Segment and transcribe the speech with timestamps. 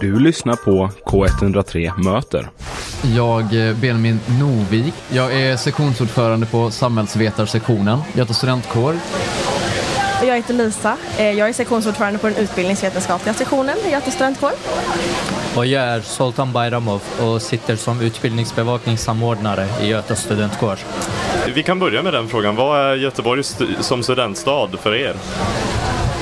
[0.00, 2.48] Du lyssnar på K103 Möter.
[3.16, 4.94] Jag, eh, Benjamin Novik.
[5.08, 8.94] Jag är sektionsordförande på samhällsvetarsektionen, Göta studentkår.
[10.22, 10.96] Jag heter Lisa.
[11.18, 14.50] Eh, Jag är sektionsordförande på den utbildningsvetenskapliga sektionen i Göta studentkår.
[15.56, 20.78] Och jag är Soltan Bayramov och sitter som utbildningsbevakningssamordnare i Göta studentkår.
[21.54, 22.56] Vi kan börja med den frågan.
[22.56, 23.42] Vad är Göteborg
[23.80, 25.14] som studentstad för er?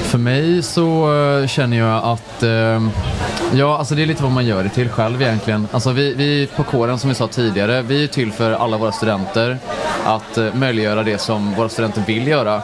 [0.07, 2.89] För mig så eh, känner jag att, eh,
[3.55, 5.69] ja alltså det är lite vad man gör det till själv egentligen.
[5.73, 8.93] Alltså vi, vi på kåren som vi sa tidigare, vi är till för alla våra
[8.93, 9.59] studenter
[10.05, 12.63] att eh, möjliggöra det som våra studenter vill göra.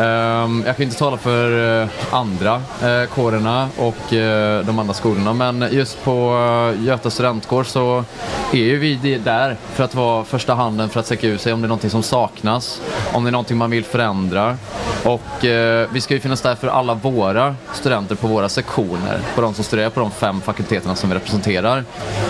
[0.00, 5.32] Ehm, jag kan inte tala för eh, andra eh, kårerna och eh, de andra skolorna
[5.32, 6.36] men just på
[6.76, 8.04] eh, Göta studentkår så
[8.52, 11.60] är ju vi där för att vara första handen för att säcka ut sig om
[11.60, 12.82] det är någonting som saknas,
[13.12, 14.56] om det är någonting man vill förändra.
[15.04, 19.40] Och eh, vi ska ju finnas där för alla våra studenter på våra sektioner, på
[19.40, 21.84] de som studerar på de fem fakulteterna som vi representerar.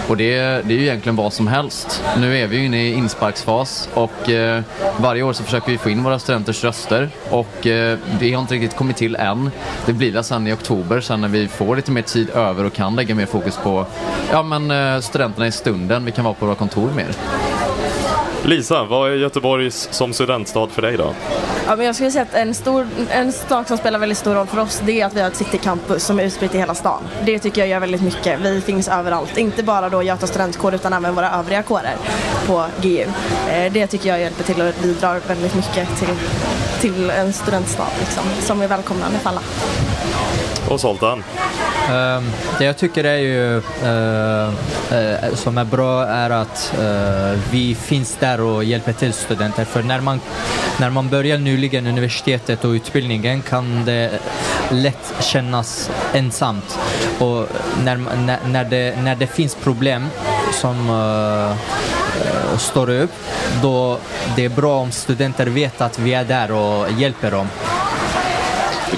[0.09, 2.05] Och det, det är ju egentligen vad som helst.
[2.19, 4.63] Nu är vi ju inne i insparksfas och eh,
[4.97, 8.55] varje år så försöker vi få in våra studenters röster och eh, det har inte
[8.55, 9.51] riktigt kommit till än.
[9.87, 12.73] Det blir det sen i oktober, sen när vi får lite mer tid över och
[12.73, 13.87] kan lägga mer fokus på
[14.31, 16.05] ja, men, eh, studenterna i stunden.
[16.05, 17.09] Vi kan vara på våra kontor mer.
[18.45, 21.15] Lisa, vad är Göteborg som studentstad för dig då?
[21.67, 24.47] Ja, men jag skulle säga att en, stor, en sak som spelar väldigt stor roll
[24.47, 27.03] för oss det är att vi har ett citycampus som är utspritt i hela stan.
[27.25, 28.41] Det tycker jag gör väldigt mycket.
[28.41, 29.37] Vi finns överallt.
[29.37, 31.97] Inte bara då Göta studentkår utan även våra övriga kårer
[32.47, 33.05] på GU.
[33.51, 36.09] Eh, Det tycker jag hjälper till och bidrar väldigt mycket till,
[36.81, 39.41] till en studentstad liksom, som är välkomnande för alla.
[40.69, 41.25] Och Zoltan?
[41.91, 42.25] Ehm,
[42.59, 44.49] det jag tycker är ju eh,
[44.99, 49.65] eh, som är bra är att eh, vi finns där och hjälper till studenter.
[49.65, 50.21] För när man,
[50.81, 54.11] när man börjar nyligen universitetet och utbildningen kan det
[54.71, 56.79] lätt kännas ensamt.
[57.19, 57.47] Och
[57.85, 60.07] när, när, när, det, när det finns problem
[60.53, 60.77] som
[62.59, 63.13] står upp,
[63.63, 63.99] då
[64.37, 67.49] det är bra om studenter vet att vi är där och hjälper dem.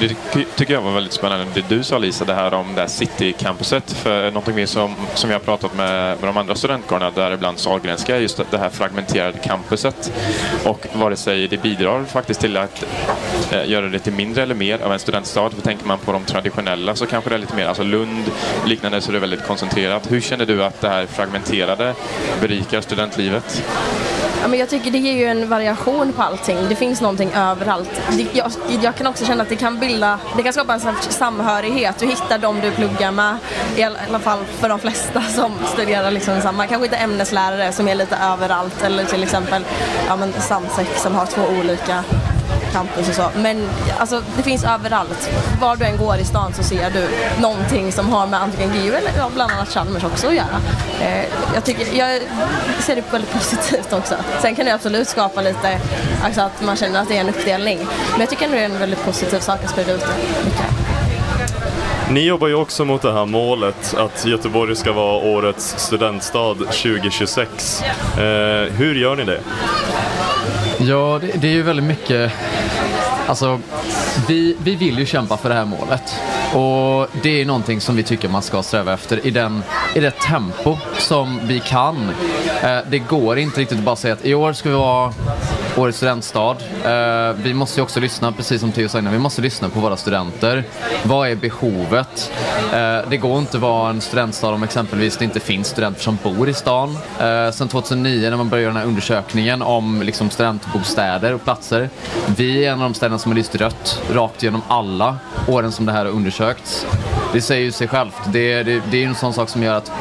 [0.00, 2.88] Det tycker jag var väldigt spännande det du sa Lisa, det här om det här
[2.88, 3.92] City-campuset.
[3.92, 8.16] För någonting mer som, som jag har pratat med, med de andra studentkårerna, däribland Sahlgrenska,
[8.16, 10.12] är just det här fragmenterade campuset.
[10.64, 12.84] Och vare sig det bidrar faktiskt till att
[13.52, 15.50] eh, göra det till mindre eller mer av en studentstad.
[15.50, 18.24] För tänker man på de traditionella så kanske det är lite mer, alltså Lund
[18.66, 20.12] liknande så är det väldigt koncentrerat.
[20.12, 21.94] Hur känner du att det här fragmenterade
[22.40, 23.62] berikar studentlivet?
[24.42, 26.58] Ja, men jag tycker det ger ju en variation på allting.
[26.68, 27.90] Det finns någonting överallt.
[28.10, 31.16] Det, jag, jag kan också känna att det kan bilda, det kan skapa en slags
[31.16, 31.98] samhörighet.
[31.98, 33.36] Du hittar dem du pluggar med,
[33.76, 36.66] i alla fall för de flesta som studerar liksom samma.
[36.66, 39.64] Kanske inte ämneslärare som är lite överallt eller till exempel
[40.08, 42.04] ja, men Samsek som har två olika
[42.72, 43.30] campus och så.
[43.36, 43.68] Men
[43.98, 45.30] alltså, det finns överallt.
[45.60, 47.08] Var du än går i stan så ser du
[47.42, 50.60] någonting som har med antingen GU eller ja, bland annat Chalmers också att göra.
[51.00, 51.24] Eh,
[51.54, 52.22] jag, tycker, jag
[52.80, 54.14] ser det väldigt positivt också.
[54.40, 55.80] Sen kan det absolut skapa lite,
[56.24, 57.78] alltså att man känner att det är en uppdelning.
[58.10, 60.66] Men jag tycker ändå det är en väldigt positiv sak att sprida ut det mycket.
[62.10, 67.82] Ni jobbar ju också mot det här målet att Göteborg ska vara årets studentstad 2026.
[67.82, 68.22] Eh,
[68.72, 69.40] hur gör ni det?
[70.88, 72.32] Ja, det, det är ju väldigt mycket...
[73.26, 73.60] Alltså,
[74.28, 76.20] vi, vi vill ju kämpa för det här målet.
[76.54, 79.62] Och det är någonting som vi tycker man ska sträva efter i, den,
[79.94, 82.10] i det tempo som vi kan.
[82.62, 85.12] Eh, det går inte riktigt att bara säga att i år ska vi vara
[85.76, 86.56] årets studentstad.
[86.84, 89.80] Eh, vi måste ju också lyssna, precis som Theo sa innan, vi måste lyssna på
[89.80, 90.64] våra studenter.
[91.02, 92.32] Vad är behovet?
[92.72, 96.18] Eh, det går inte att vara en studentstad om exempelvis det inte finns studenter som
[96.22, 96.98] bor i stan.
[97.20, 101.90] Eh, sen 2009 när man började göra den här undersökningen om liksom, studentbostäder och platser.
[102.36, 105.16] Vi är en av de städerna som har lyst rött rakt genom alla
[105.48, 106.86] åren som det här har undersökts.
[107.32, 108.14] Det säger ju sig självt.
[108.26, 109.92] Det, det, det är ju en sån sak som gör att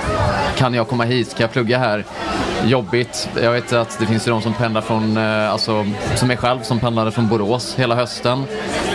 [0.58, 2.06] kan jag komma hit, kan jag plugga här?
[2.66, 3.30] Jobbigt.
[3.42, 5.86] Jag vet att det finns ju de som pendlar från, eh, alltså
[6.16, 8.44] som är själv, som pendlade från Borås hela hösten.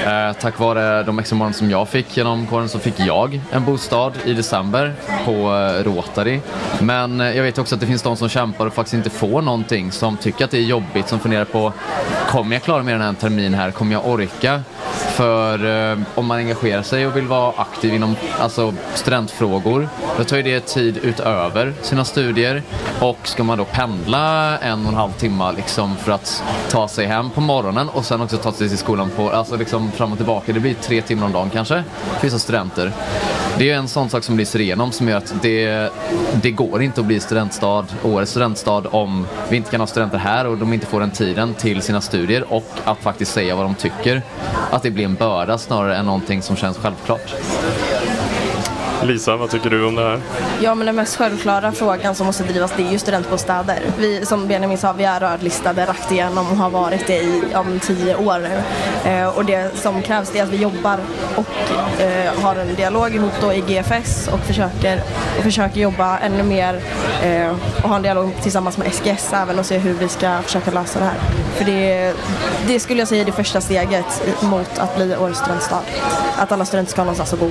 [0.06, 4.12] Eh, tack vare de extra som jag fick genom kåren så fick jag en bostad
[4.24, 4.94] i december
[5.24, 6.40] på eh, Rotary.
[6.80, 9.42] Men eh, jag vet också att det finns de som kämpar och faktiskt inte får
[9.42, 11.72] någonting, som tycker att det är jobbigt, som funderar på
[12.28, 13.70] kommer jag klara mig den här terminen här?
[13.70, 14.62] Kommer jag orka?
[15.16, 20.36] För eh, om man engagerar sig och vill vara aktiv inom alltså, studentfrågor, då tar
[20.36, 22.62] ju det tid utöver sina studier.
[23.00, 27.06] Och ska man då pendla en och en halv timme liksom, för att ta sig
[27.06, 30.18] hem på morgonen och sen också ta sig till skolan på, alltså liksom fram och
[30.18, 31.84] tillbaka, det blir tre timmar om dagen kanske
[32.14, 32.92] för vissa studenter.
[33.58, 35.90] Det är ju en sån sak som lyser igenom som gör att det,
[36.42, 40.46] det går inte att bli studentstad, årets studentstad om vi inte kan ha studenter här
[40.46, 43.74] och de inte får den tiden till sina studier och att faktiskt säga vad de
[43.74, 44.22] tycker.
[44.70, 47.34] Att det blir en börda snarare än någonting som känns självklart.
[49.06, 50.20] Lisa, vad tycker du om det här?
[50.60, 53.78] Ja, men den mest självklara frågan som måste drivas det är ju studentbostäder.
[53.98, 57.80] Vi, som Benjamin sa, vi är rödlistade rakt igenom och har varit det i om
[57.80, 58.62] tio år nu.
[59.10, 60.98] Eh, och det som krävs är att vi jobbar
[61.36, 65.02] och eh, har en dialog ihop då i GFS och försöker,
[65.38, 66.80] och försöker jobba ännu mer
[67.22, 67.50] eh,
[67.82, 70.98] och ha en dialog tillsammans med SGS även och se hur vi ska försöka lösa
[70.98, 71.18] det här.
[71.56, 72.14] För det,
[72.66, 75.82] det skulle jag säga är det första steget mot att bli årets studentstad.
[76.36, 77.50] Att alla studenter ska ha någonstans att bo.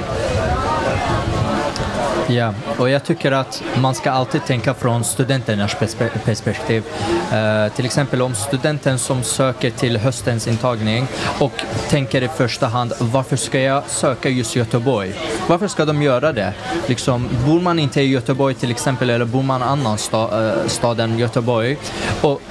[2.27, 5.75] Ja, och jag tycker att man ska alltid tänka från studenternas
[6.25, 6.83] perspektiv.
[7.33, 11.07] Uh, till exempel om studenten som söker till höstens intagning
[11.39, 11.51] och
[11.89, 15.13] tänker i första hand varför ska jag söka just Göteborg?
[15.47, 16.53] Varför ska de göra det?
[16.87, 20.67] Liksom, bor man inte i Göteborg till exempel eller bor man annan sta, eh, uh,
[20.67, 21.77] stad än Göteborg
[22.21, 22.41] och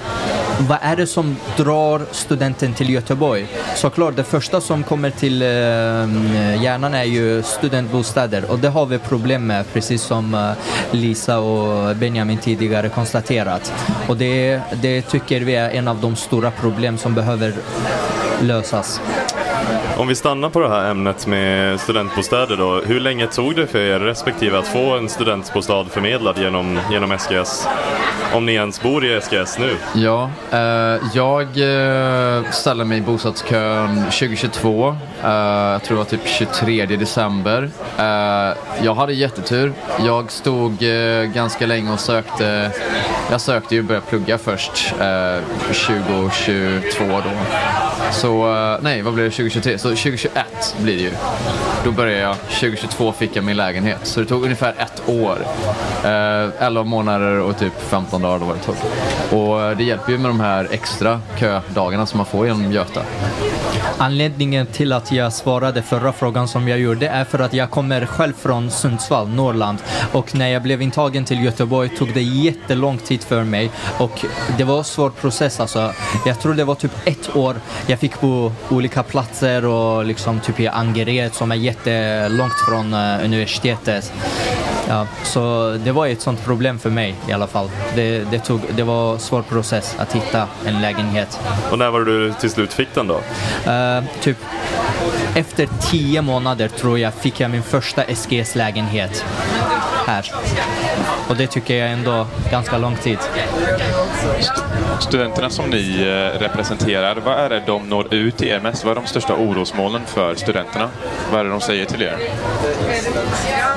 [0.61, 3.47] vad är det som drar studenten till Göteborg?
[3.75, 8.99] Såklart, det första som kommer till eh, hjärnan är ju studentbostäder och det har vi
[8.99, 10.51] problem med, precis som eh,
[10.91, 13.73] Lisa och Benjamin tidigare konstaterat.
[14.09, 17.55] Och det, det tycker vi är en av de stora problem som behöver
[18.41, 19.01] lösas.
[19.97, 22.81] Om vi stannar på det här ämnet med studentbostäder då.
[22.81, 27.69] Hur länge tog det för er respektive att få en studentbostad förmedlad genom, genom SGS?
[28.33, 29.77] Om ni ens bor i SGS nu?
[29.95, 34.97] Ja, eh, jag eh, ställde mig i bostadskön 2022.
[35.25, 37.71] Eh, jag tror det var typ 23 december.
[37.99, 39.73] Eh, jag hade jättetur.
[40.07, 42.71] Jag stod eh, ganska länge och sökte.
[43.31, 47.31] Jag sökte ju och började plugga först eh, 2022 då.
[48.13, 49.79] Så, eh, nej vad blir det 2023?
[49.79, 51.11] Så 2021 blir det ju.
[51.85, 52.37] Då började jag.
[52.37, 53.99] 2022 fick jag min lägenhet.
[54.03, 55.39] Så det tog ungefär ett år.
[56.05, 58.77] Eh, 11 månader och typ 15 dagar då var det tog.
[59.41, 63.01] Och eh, det hjälper ju med de här extra ködagarna som man får genom Göta.
[63.99, 68.07] Anledningen till att jag svarade förra frågan som jag gjorde är för att jag kommer
[68.07, 69.79] själv från Sundsvall, Norrland.
[70.13, 74.25] Och när jag blev intagen till Göteborg tog det jättelång tid för mig och
[74.59, 75.93] det var en svår process alltså.
[76.27, 77.57] Jag tror det var typ ett år
[77.87, 83.25] jag fick bo olika platser och liksom typ i Angered som är jättelångt från eh,
[83.25, 84.13] universitetet.
[84.89, 87.71] Ja, så det var ett sånt problem för mig i alla fall.
[87.95, 91.41] Det, det, tog, det var en svår process att hitta en lägenhet.
[91.71, 93.21] Och när var det du till slut fick den då?
[93.71, 94.37] Eh, typ
[95.35, 99.25] efter tio månader tror jag fick jag min första SGS-lägenhet
[100.07, 100.33] här.
[101.29, 103.19] Och det tycker jag ändå ganska lång tid.
[105.01, 108.85] Studenterna som ni eh, representerar, vad är det de når ut till er mest?
[108.85, 110.91] Vad är de största orosmålen för studenterna?
[111.31, 112.19] Vad är det de säger till er?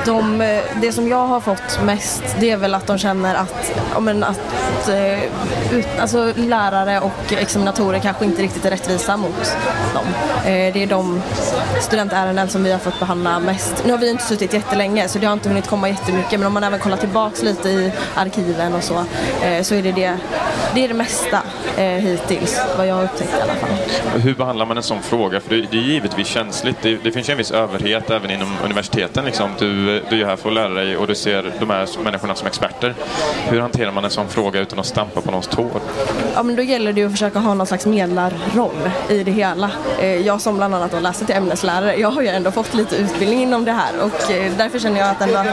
[0.06, 3.72] De, eh, det som jag har fått mest det är väl att de känner att,
[3.94, 5.24] ja, men att eh,
[5.72, 9.58] ut, alltså, lärare och examinatorer kanske inte riktigt är rättvisa mot
[9.94, 10.06] dem.
[10.44, 11.22] Det är de
[11.82, 13.84] studentärenden som vi har fått behandla mest.
[13.86, 16.54] Nu har vi inte suttit jättelänge så det har inte hunnit komma jättemycket men om
[16.54, 19.06] man även kollar tillbaks lite i arkiven och så
[19.62, 20.18] så är det det,
[20.74, 21.42] det, är det mesta
[21.78, 23.70] eh, hittills vad jag har upptäckt i alla fall.
[24.22, 25.40] Hur behandlar man en sån fråga?
[25.40, 26.78] För det, det är givetvis känsligt.
[26.82, 29.26] Det, det finns ju en viss överhet även inom universiteten.
[29.26, 29.50] Liksom.
[29.60, 32.48] Du, du är här för att lära dig och du ser de här människorna som
[32.48, 32.96] experter.
[33.50, 35.82] Hur hanterar man en sån fråga utan att stampa på någons tår?
[36.36, 39.72] Ja, men då gäller det ju att försöka ha någon slags medlarroll i det hela.
[40.00, 43.42] Eh, Jag som bland annat läser till ämneslärare, jag har ju ändå fått lite utbildning
[43.42, 45.44] inom det här och eh, därför känner jag att ändå,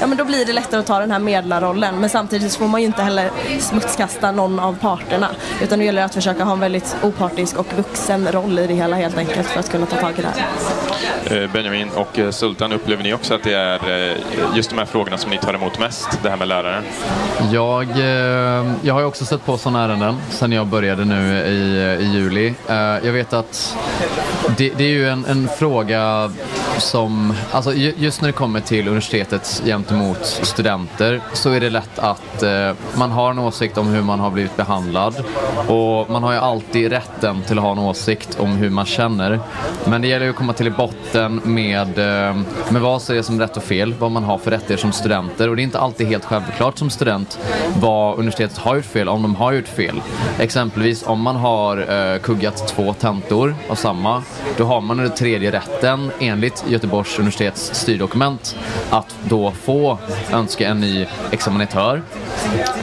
[0.00, 2.00] ja, men då blir det lättare att ta den här medlarrollen.
[2.00, 3.30] Men samtidigt så får man ju inte heller
[3.60, 5.28] smutskasta någon av parterna
[5.62, 8.96] utan det gäller att försöka ha en väldigt opartisk och vuxen roll i det hela
[8.96, 11.42] helt enkelt för att kunna ta tag i det här.
[11.42, 14.16] Eh, Benjamin och eh, Sultan, upplever ni också att det är eh,
[14.54, 16.08] just de här frågorna som ni tar emot mest?
[16.22, 16.82] Det här med lärare?
[17.52, 17.86] Jag,
[18.82, 22.54] jag har ju också sett på sådana ärenden sen jag började nu i, i juli.
[23.02, 23.76] Jag vet att
[24.56, 26.30] det, det är ju en, en fråga
[26.82, 32.42] som, alltså just när det kommer till universitetet gentemot studenter så är det lätt att
[32.42, 35.24] eh, man har en åsikt om hur man har blivit behandlad
[35.68, 39.40] och man har ju alltid rätten till att ha en åsikt om hur man känner.
[39.84, 42.36] Men det gäller ju att komma till botten med, eh,
[42.70, 45.48] med vad som är som rätt och fel, vad man har för rättigheter som studenter
[45.48, 47.38] och det är inte alltid helt självklart som student
[47.80, 50.02] vad universitetet har gjort fel, om de har gjort fel.
[50.38, 54.22] Exempelvis om man har eh, kuggat två tentor av samma,
[54.56, 58.56] då har man den tredje rätten enligt Göteborgs universitets styrdokument
[58.90, 59.98] att då få
[60.32, 62.02] önska en ny examinatör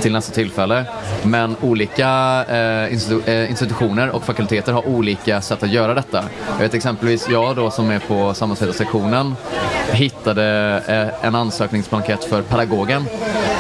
[0.02, 0.86] till nästa tillfälle.
[1.24, 2.08] Men olika
[2.50, 6.24] eh, institu- eh, institutioner och fakulteter har olika sätt att göra detta.
[6.52, 9.36] Jag vet exempelvis jag då som är på samhällsvetarsektionen
[9.92, 10.44] hittade
[10.88, 13.06] eh, en ansökningsblankett för pedagogen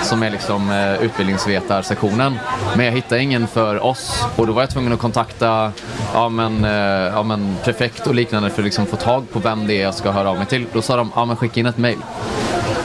[0.01, 2.39] som är liksom eh, utbildningsvetarsektionen.
[2.75, 5.71] Men jag hittade ingen för oss och då var jag tvungen att kontakta
[6.13, 6.71] ja, men, eh,
[7.13, 9.95] ja, men prefekt och liknande för att liksom få tag på vem det är jag
[9.95, 10.65] ska höra av mig till.
[10.73, 11.97] Då sa de, ja men skicka in ett mail.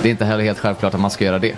[0.03, 1.57] det är inte heller helt självklart att man ska göra det.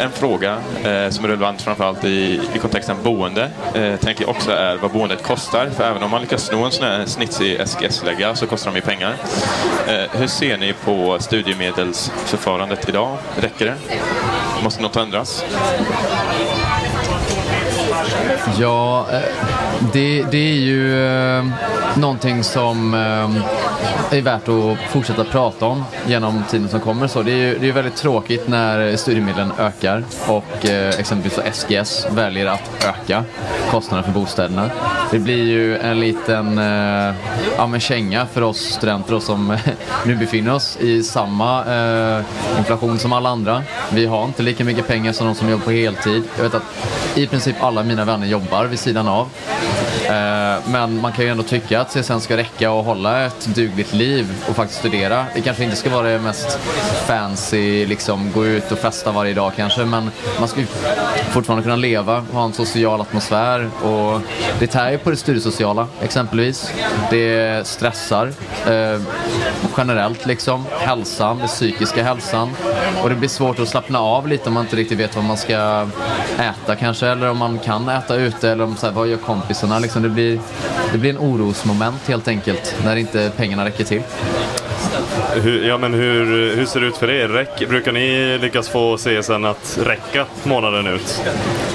[0.00, 0.52] En fråga
[0.84, 4.90] eh, som är relevant framförallt i, i kontexten boende eh, tänker jag också är vad
[4.90, 5.70] boendet kostar.
[5.70, 8.82] För även om man lyckas sno en sån här snitsig SGS-lägga så kostar de ju
[8.82, 9.14] pengar.
[9.88, 13.16] Eh, hur ser ni på studiemedelsförfarandet idag?
[13.36, 13.74] Räcker det?
[14.62, 15.44] Måste något ändras?
[18.58, 19.22] Ja, eh,
[19.92, 21.44] det, det är ju eh,
[21.96, 23.30] någonting som eh,
[24.18, 27.06] är värt att fortsätta prata om genom tiden som kommer.
[27.06, 32.06] Så det är ju det är väldigt tråkigt när studiemedlen ökar och eh, exempelvis SGS
[32.10, 33.24] väljer att öka
[33.70, 34.70] kostnaderna för bostäderna.
[35.10, 37.14] Det blir ju en liten eh,
[37.56, 39.56] ja, men känga för oss studenter som
[40.06, 42.24] nu befinner oss i samma eh,
[42.58, 43.62] inflation som alla andra.
[43.90, 46.22] Vi har inte lika mycket pengar som de som jobbar på heltid.
[46.36, 49.28] Jag vet att i princip alla mina vänner jobbar vid sidan av.
[50.10, 53.92] Eh, men man kan ju ändå tycka att CSN ska räcka och hålla ett dugligt
[53.92, 55.26] liv och faktiskt studera.
[55.34, 56.58] Det kanske inte ska vara det mest
[57.06, 60.66] fancy, liksom gå ut och festa varje dag kanske, men man ska ju
[61.30, 64.20] fortfarande kunna leva, ha en social atmosfär och
[64.58, 66.72] det tär ju på det studiesociala exempelvis.
[67.10, 68.32] Det stressar
[68.66, 69.00] eh,
[69.76, 72.50] generellt liksom, hälsan, den psykiska hälsan
[73.02, 75.36] och det blir svårt att slappna av lite om man inte riktigt vet vad man
[75.36, 75.88] ska
[76.38, 79.78] äta kanske eller om man kan äta ute eller om så här, vad gör kompisarna
[79.78, 80.02] liksom.
[80.02, 80.40] Det blir,
[80.92, 84.02] det blir en orosmoment helt enkelt när inte pengarna räcker till.
[85.34, 87.28] Hur, ja, men hur, hur ser det ut för er?
[87.28, 91.22] Räck, brukar ni lyckas få CSN att räcka månaden ut?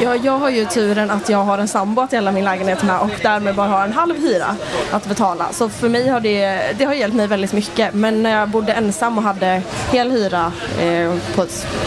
[0.01, 2.99] Ja, jag har ju turen att jag har en sambo att dela min lägenhet med
[2.99, 4.55] och därmed bara har en halv hyra
[4.91, 5.45] att betala.
[5.51, 7.93] Så för mig har det, det har hjälpt mig väldigt mycket.
[7.93, 11.45] Men när jag bodde ensam och hade hel hyra eh, på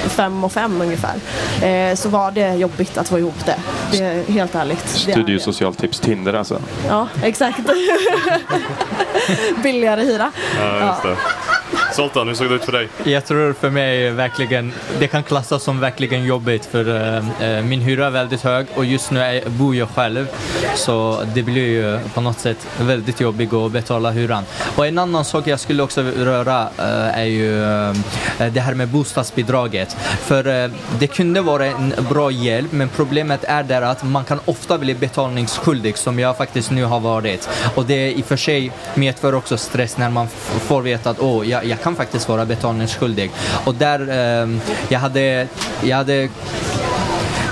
[0.08, 1.14] fem och fem ungefär
[1.62, 3.56] eh, så var det jobbigt att få ihop det.
[3.90, 4.88] Det är helt ärligt.
[4.88, 6.60] Studiosocialt tips Tinder alltså?
[6.88, 7.58] Ja, exakt.
[9.62, 10.30] Billigare hyra.
[10.60, 11.16] Ja, just det.
[11.98, 12.88] Zoltan, hur såg det ut för dig?
[13.04, 18.06] Jag tror för mig verkligen, det kan klassas som verkligen jobbigt för uh, min hyra
[18.06, 20.26] är väldigt hög och just nu är, bor jag själv.
[20.74, 24.44] Så det blir ju på något sätt väldigt jobbigt att betala hyran.
[24.76, 27.94] Och en annan sak jag skulle också röra uh, är ju uh,
[28.52, 29.96] det här med bostadsbidraget.
[30.20, 34.78] För det kunde vara en bra hjälp, men problemet är där att man kan ofta
[34.78, 37.48] bli betalningsskyldig som jag faktiskt nu har varit.
[37.74, 40.28] Och det i och för sig medför också stress när man
[40.58, 43.30] får veta att åh, jag, jag kan kan faktiskt vara betalningsskyldig.
[43.64, 44.48] Och där, eh,
[44.88, 45.48] jag hade,
[45.82, 46.28] jag hade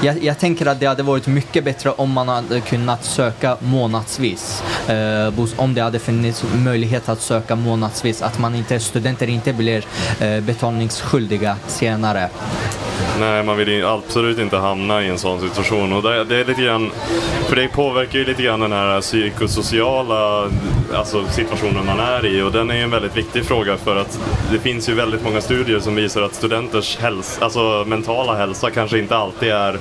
[0.02, 4.62] jag, jag, tänker att det hade varit mycket bättre om man hade kunnat söka månadsvis.
[4.88, 9.84] Eh, om det hade funnits möjlighet att söka månadsvis, att man inte, studenter inte blir
[10.20, 12.28] eh, betalningsskyldiga senare.
[13.20, 15.92] Nej, man vill absolut inte hamna i en sån situation.
[15.92, 16.90] Och det, det är lite grann,
[17.48, 20.50] för det påverkar ju lite grann den här psykosociala
[20.94, 22.42] alltså, situationen man är i.
[22.42, 24.20] Och den är ju en väldigt viktig fråga för att
[24.52, 28.98] det finns ju väldigt många studier som visar att studenters hälsa, alltså mentala hälsa kanske
[28.98, 29.78] inte alltid är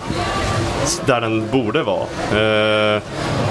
[1.05, 2.01] där den borde vara.
[2.31, 3.01] Eh,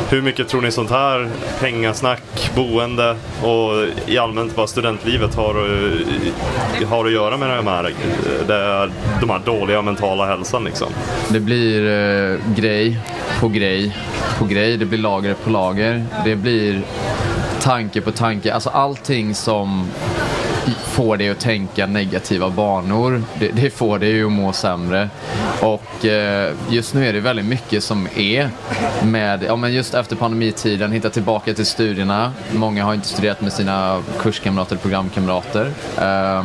[0.09, 1.29] hur mycket tror ni sånt här
[1.61, 7.85] pengasnack, boende och i allmänt vad studentlivet har, eh, har att göra med de här,
[7.85, 10.65] eh, de här dåliga mentala hälsan?
[10.65, 10.89] Liksom?
[11.29, 12.99] Det blir eh, grej
[13.41, 13.97] på grej
[14.39, 16.83] på grej, det blir lager på lager, det blir
[17.61, 19.89] tanke på tanke, alltså allting som
[20.95, 23.23] får dig att tänka negativa banor.
[23.39, 25.09] Det, det får dig att må sämre.
[25.61, 28.51] Och eh, just nu är det väldigt mycket som är
[29.03, 32.33] med, ja men just efter pandemitiden, hitta tillbaka till studierna.
[32.53, 35.67] Många har inte studerat med sina kurskamrater, programkamrater.
[35.99, 36.45] Eh,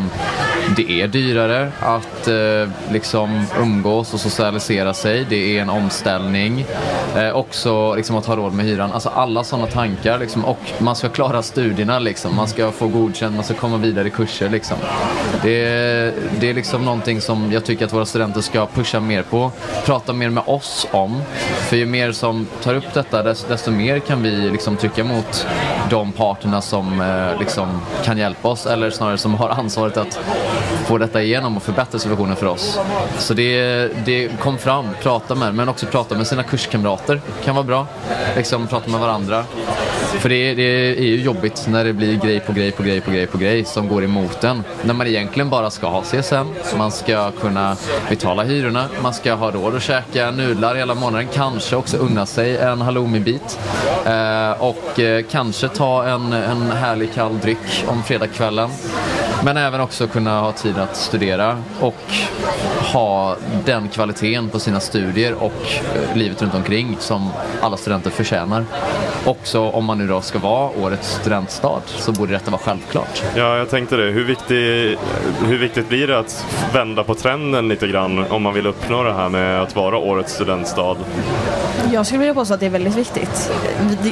[0.75, 5.25] det är dyrare att eh, liksom umgås och socialisera sig.
[5.29, 6.65] Det är en omställning.
[7.15, 8.91] Eh, också liksom att ha råd med hyran.
[8.91, 10.45] Alltså alla sådana tankar liksom.
[10.45, 12.35] Och man ska klara studierna liksom.
[12.35, 14.77] Man ska få godkänt, man ska komma vidare i kurser liksom.
[15.43, 15.59] Det,
[16.39, 19.51] det är liksom någonting som jag tycker att våra studenter ska pusha mer på.
[19.85, 21.21] Prata mer med oss om.
[21.69, 25.47] För ju mer som tar upp detta desto, mer kan vi liksom trycka mot
[25.89, 30.19] de parterna som eh, liksom kan hjälpa oss eller snarare som har ansvaret att
[30.85, 32.79] få detta igenom och förbättra situationen för oss.
[33.17, 37.65] Så det, det kom fram, prata med men också prata med sina kurskamrater kan vara
[37.65, 37.87] bra.
[38.35, 39.43] Liksom prata med varandra.
[40.19, 40.63] För det, det,
[40.99, 43.65] är ju jobbigt när det blir grej på grej på grej på grej på grej
[43.65, 44.63] som går emot en.
[44.83, 47.75] När man egentligen bara ska ha CSN, man ska kunna
[48.09, 52.57] betala hyrorna, man ska ha råd att käka nudlar hela månaden, kanske också unna sig
[52.57, 53.59] en halloumibit
[54.05, 58.69] eh, och eh, kanske ta en, en härlig kall dryck om fredagskvällen.
[59.43, 61.95] Men även också kunna ha tid att studera och
[62.93, 65.53] ha den kvaliteten på sina studier och
[65.95, 67.29] eh, livet runt omkring som
[67.61, 68.65] alla studenter förtjänar.
[69.25, 73.23] Också om man nu då ska vara årets studentstad så borde detta vara självklart.
[73.35, 74.11] Ja, jag tänkte det.
[74.11, 74.97] Hur, viktig,
[75.45, 79.13] hur viktigt blir det att vända på trenden lite grann om man vill uppnå det
[79.13, 80.95] här med att vara årets studentstad?
[81.93, 83.51] Jag skulle vilja påstå att det är väldigt viktigt.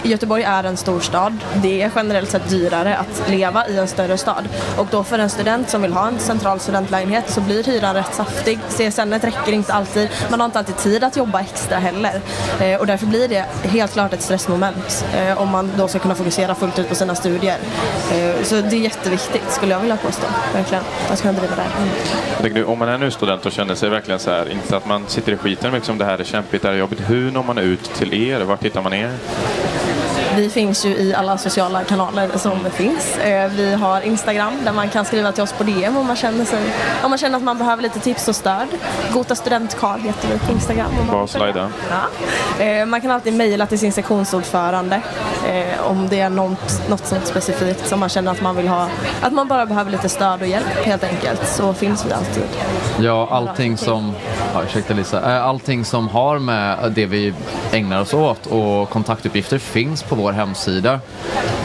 [0.04, 1.38] Göteborg är en stor stad.
[1.62, 4.50] Det är generellt sett dyrare att leva i en större stad.
[4.78, 8.14] Och då för en student som vill ha en central studentlägenhet så blir hyran rätt
[8.14, 8.60] saftig.
[8.70, 10.10] CSN räcker inte alltid.
[10.30, 12.22] Man har inte alltid tid att jobba extra heller.
[12.60, 16.16] Eh, och därför blir det helt klart ett stressmoment eh, om man då ska kunna
[16.16, 17.58] fokusera fullt ut på sina studier.
[18.12, 20.28] Eh, så det är jätteviktigt skulle jag vilja påstå.
[20.54, 20.84] Verkligen.
[21.10, 21.62] Att kunna driva det.
[21.62, 22.66] här.
[22.66, 25.32] Om man är nu student och känner sig verkligen så här, inte att man sitter
[25.32, 27.02] i skiten liksom det här är kämpigt, det här är jobbigt.
[27.10, 28.40] Hur når man ut till er?
[28.40, 29.12] Var hittar man er?
[30.36, 33.18] Vi finns ju i alla sociala kanaler som finns.
[33.18, 36.46] Eh, Vi har Instagram där man kan skriva till oss på DM om man känner,
[36.46, 36.60] sig,
[37.04, 38.68] om man känner att man behöver lite tips och stöd.
[39.14, 40.88] Gota studentkarl heter vi på Instagram.
[41.00, 41.70] om man Bara slida.
[42.60, 42.64] Ja.
[42.66, 45.02] Eh, Man kan alltid mejla till sin sektionsordförande
[45.50, 48.88] eh, om det är något, något sånt specifikt som man känner att man vill ha.
[49.22, 52.44] Att man bara behöver lite stöd och hjälp helt enkelt så finns vi alltid.
[53.00, 54.14] Ja, allting som,
[54.58, 57.34] ja, ursäkta Lisa, eh, allting som har med det vi
[57.72, 61.00] ägnar oss åt och kontaktuppgifter finns på vår hemsida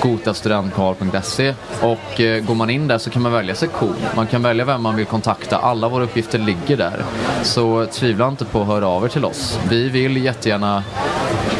[0.00, 3.96] gotastudentkarl.se och eh, går man in där så kan man välja sektion.
[4.16, 5.56] Man kan välja vem man vill kontakta.
[5.56, 7.04] Alla våra uppgifter ligger där.
[7.42, 9.58] Så tvivla inte på att höra av er till oss.
[9.70, 10.84] Vi vill jättegärna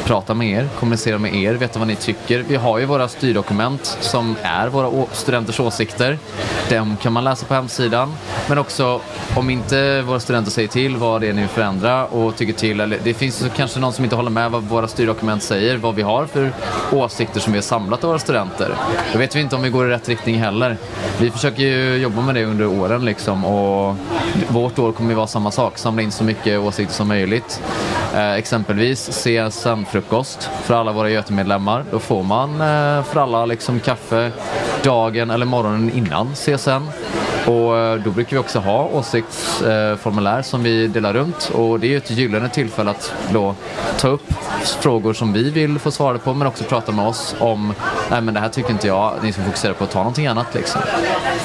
[0.04, 2.44] prata med er, kommunicera med er, veta vad ni tycker.
[2.48, 6.18] Vi har ju våra styrdokument som är våra studenters åsikter.
[6.70, 8.14] Dem kan man läsa på hemsidan.
[8.48, 9.00] Men också
[9.36, 12.80] om inte våra studenter säger till vad det är ni vill förändra och tycker till.
[12.80, 16.02] Eller det finns kanske någon som inte håller med vad våra styrdokument säger, vad vi
[16.02, 16.52] har för
[16.92, 18.74] åsikter som vi har samlat av våra studenter.
[19.12, 20.76] Då vet vi inte om vi går i rätt riktning heller.
[21.20, 23.96] Vi försöker ju jobba med det under åren liksom och
[24.48, 27.62] vårt år kommer ju vara samma sak, samla in så mycket åsikter som möjligt.
[28.14, 31.84] Eh, exempelvis CSN-frukost för alla våra Götemedlemmar.
[31.90, 34.30] Då får man eh, för alla liksom kaffe
[34.82, 36.82] dagen eller morgonen innan CSN.
[37.46, 41.90] Och eh, då brukar vi också ha åsiktsformulär som vi delar runt och det är
[41.90, 43.54] ju ett gyllene tillfälle att då
[43.98, 44.32] ta upp
[44.80, 47.74] frågor som vi vill få svarade på men också prata med oss om
[48.10, 50.54] nej men det här tycker inte jag, ni ska fokusera på att ta någonting annat
[50.54, 50.80] liksom.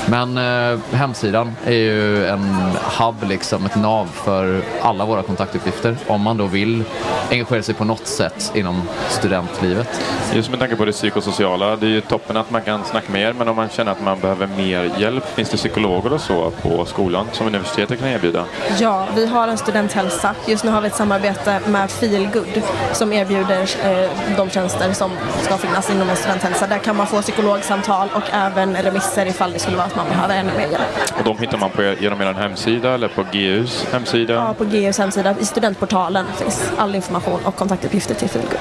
[0.09, 2.55] Men eh, hemsidan är ju en
[2.99, 6.83] hub liksom, ett nav för alla våra kontaktuppgifter om man då vill
[7.31, 10.01] engagera sig på något sätt inom studentlivet.
[10.33, 13.21] Just med tanke på det psykosociala, det är ju toppen att man kan snacka med
[13.21, 16.51] er, men om man känner att man behöver mer hjälp, finns det psykologer och så
[16.51, 18.45] på skolan som universitetet kan erbjuda?
[18.79, 20.35] Ja, vi har en studenthälsa.
[20.47, 22.61] Just nu har vi ett samarbete med Feelgood
[22.93, 26.67] som erbjuder eh, de tjänster som ska finnas inom en studenthälsa.
[26.67, 30.35] Där kan man få psykologsamtal och även remisser ifall det skulle vara att man behöver
[30.35, 30.81] ännu mer hjälp.
[31.17, 34.33] Och de hittar man på er, genom er hemsida eller på GUs hemsida?
[34.33, 38.59] Ja, på GUs hemsida, i studentportalen finns all information och kontaktuppgifter till Feelgood.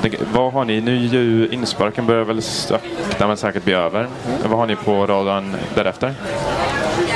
[0.00, 0.80] Tänk, Vad har ni?
[0.80, 4.08] Nu ju insparken börjar väl sakta men säkert bli över.
[4.44, 6.14] Vad har ni på radarn därefter?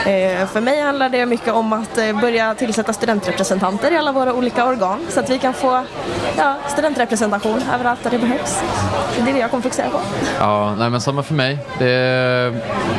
[0.09, 4.35] Eh, för mig handlar det mycket om att eh, börja tillsätta studentrepresentanter i alla våra
[4.35, 5.85] olika organ så att vi kan få
[6.37, 8.62] ja, studentrepresentation överallt där det behövs.
[9.16, 10.01] Det är det jag kommer fokusera på.
[10.38, 11.59] Ja, nej men samma för mig.
[11.79, 11.85] Det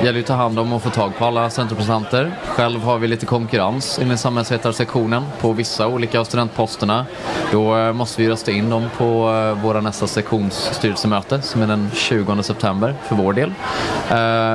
[0.04, 2.32] gäller ju att ta hand om och få tag på alla studentrepresentanter.
[2.46, 7.06] Själv har vi lite konkurrens inom samhällsvetarsektionen på vissa olika av studentposterna.
[7.52, 9.24] Då eh, måste vi rösta in dem på
[9.64, 13.54] våra nästa sektionsstyrelsemöte som är den 20 september för vår del.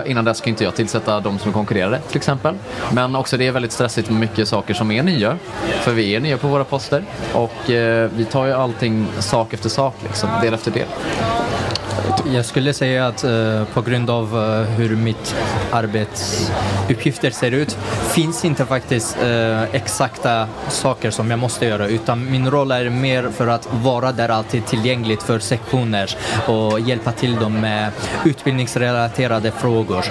[0.06, 2.43] Innan dess kan inte jag tillsätta de som är konkurrerade till exempel.
[2.92, 5.38] Men också det är väldigt stressigt med mycket saker som är nya.
[5.80, 9.68] För vi är nya på våra poster och eh, vi tar ju allting sak efter
[9.68, 10.86] sak, liksom, del efter del.
[12.32, 15.36] Jag skulle säga att eh, på grund av eh, hur mitt
[15.70, 17.76] arbetsuppgifter ser ut
[18.12, 23.28] finns inte faktiskt eh, exakta saker som jag måste göra utan min roll är mer
[23.30, 27.90] för att vara där alltid tillgängligt för sektioner och hjälpa till dem med
[28.24, 30.04] utbildningsrelaterade frågor.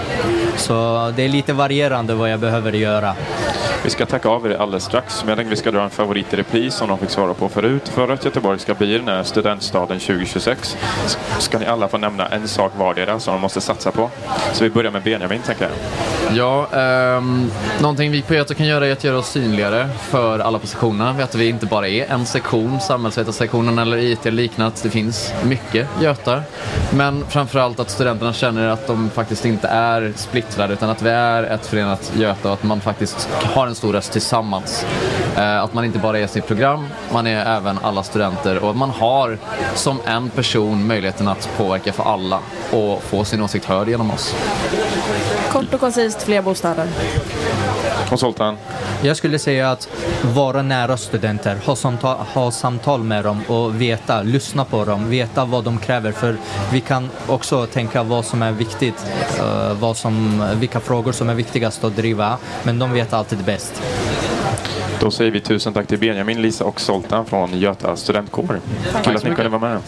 [0.57, 0.73] Så
[1.15, 3.15] det är lite varierande vad jag behöver göra.
[3.83, 6.33] Vi ska tacka av er alldeles strax, men jag tänkte vi ska dra en favorit
[6.33, 7.89] i repris som de fick svara på förut.
[7.89, 10.77] För att Göteborg ska bli den här studentstaden 2026
[11.39, 14.09] ska ni alla få nämna en sak vardera som de måste satsa på.
[14.53, 15.71] Så vi börjar med Benjamin, tänker jag.
[16.31, 16.67] Ja,
[17.17, 20.67] um, någonting vi på Göta kan göra är att göra oss synligare för alla på
[20.67, 21.13] sektionerna.
[21.13, 24.75] Vet att vi inte bara är en sektion, samhällsvetarsektionen eller IT eller liknande.
[24.83, 26.43] Det finns mycket Götar.
[26.93, 31.43] Men framförallt att studenterna känner att de faktiskt inte är splittrade utan att vi är
[31.43, 34.85] ett förenat Göta och att man faktiskt har en stor röst tillsammans.
[35.37, 38.89] Eh, att man inte bara är sitt program, man är även alla studenter och man
[38.89, 39.37] har
[39.75, 42.39] som en person möjligheten att påverka för alla
[42.71, 44.35] och få sin åsikt hörd genom oss.
[45.51, 46.87] Kort och koncist, fler bostäder.
[48.17, 48.57] Zoltan?
[49.01, 49.89] Jag skulle säga att
[50.21, 55.45] vara nära studenter, ha samtal, ha samtal med dem och veta, lyssna på dem, veta
[55.45, 56.11] vad de kräver.
[56.11, 56.37] För
[56.71, 59.05] vi kan också tänka vad som är viktigt,
[59.39, 63.81] eh, vad som, vilka frågor som är viktigast att driva, men de vet alltid bäst.
[64.99, 68.59] Då säger vi tusen tack till Benjamin, Lisa och Zoltan från Göta studentkår.
[69.03, 69.81] Kul att ni kunde vara med.